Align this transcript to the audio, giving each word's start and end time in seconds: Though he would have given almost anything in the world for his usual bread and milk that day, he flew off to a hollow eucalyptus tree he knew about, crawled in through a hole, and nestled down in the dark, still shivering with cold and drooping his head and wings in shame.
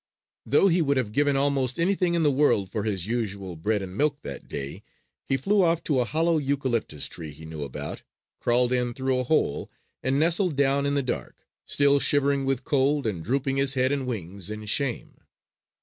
Though 0.47 0.67
he 0.67 0.81
would 0.81 0.97
have 0.97 1.11
given 1.11 1.35
almost 1.35 1.77
anything 1.77 2.15
in 2.15 2.23
the 2.23 2.31
world 2.31 2.71
for 2.71 2.81
his 2.85 3.05
usual 3.05 3.55
bread 3.55 3.83
and 3.83 3.95
milk 3.95 4.23
that 4.23 4.47
day, 4.47 4.81
he 5.27 5.37
flew 5.37 5.61
off 5.61 5.83
to 5.83 5.99
a 5.99 6.05
hollow 6.05 6.39
eucalyptus 6.39 7.05
tree 7.05 7.29
he 7.29 7.45
knew 7.45 7.61
about, 7.61 8.01
crawled 8.39 8.73
in 8.73 8.95
through 8.95 9.19
a 9.19 9.23
hole, 9.23 9.69
and 10.01 10.19
nestled 10.19 10.55
down 10.55 10.87
in 10.87 10.95
the 10.95 11.03
dark, 11.03 11.45
still 11.67 11.99
shivering 11.99 12.45
with 12.45 12.63
cold 12.63 13.05
and 13.05 13.23
drooping 13.23 13.57
his 13.57 13.75
head 13.75 13.91
and 13.91 14.07
wings 14.07 14.49
in 14.49 14.65
shame. 14.65 15.19